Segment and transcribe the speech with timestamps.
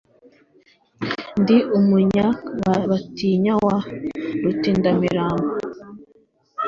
[1.41, 2.27] Ndi umunya
[2.89, 3.77] batinya wa
[4.43, 5.51] Rutindamirambo